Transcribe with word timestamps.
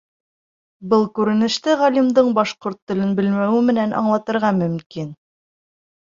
Был 0.91 1.03
күренеште 1.17 1.75
ғалимдың 1.81 2.31
башҡорт 2.37 2.79
телен 2.91 3.11
белмәүе 3.19 3.59
менән 3.67 3.93
аңлатырға 3.99 4.51
мөмкин. 4.63 5.13